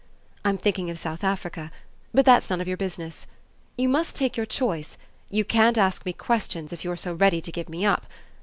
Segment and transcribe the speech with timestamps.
[0.43, 1.69] I'm thinking of South Africa,
[2.11, 3.27] but that's none of your business.
[3.77, 4.97] You must take your choice
[5.29, 8.07] you can't ask me questions if you're so ready to give me up.